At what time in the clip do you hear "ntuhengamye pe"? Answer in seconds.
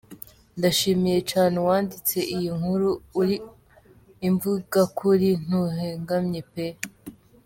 5.45-6.67